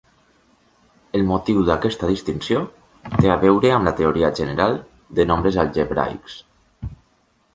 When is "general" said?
4.41-4.75